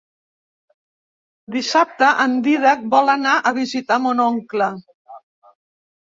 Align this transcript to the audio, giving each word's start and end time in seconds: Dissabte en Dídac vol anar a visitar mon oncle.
Dissabte 1.55 2.09
en 2.23 2.33
Dídac 2.47 2.81
vol 2.95 3.13
anar 3.15 3.35
a 3.51 3.53
visitar 3.59 4.01
mon 4.07 4.27
oncle. 4.27 4.73